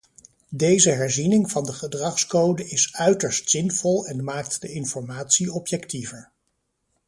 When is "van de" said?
1.51-1.73